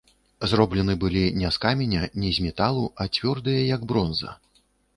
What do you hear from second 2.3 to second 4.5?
з металу, а цвёрдыя, як бронза.